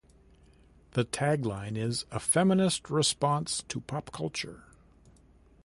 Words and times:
Its 0.95 1.11
tagline 1.15 1.77
is 1.77 2.05
"a 2.09 2.19
feminist 2.19 2.89
response 2.89 3.61
to 3.67 3.79
pop 3.81 4.11
culture". 4.11 4.63